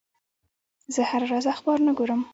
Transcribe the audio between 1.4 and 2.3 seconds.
اخبار نه ګورم.